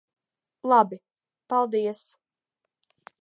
[0.69, 0.97] Labi.
[1.49, 2.01] Paldies.